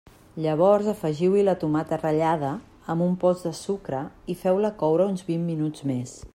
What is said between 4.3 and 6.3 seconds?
i feu-la coure vint minuts més.